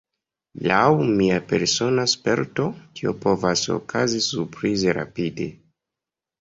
Laŭ 0.69 0.85
mia 1.19 1.37
persona 1.51 2.07
sperto, 2.15 2.67
tio 3.01 3.15
povas 3.27 3.65
okazi 3.79 4.25
surprize 4.33 4.99
rapide. 5.03 5.51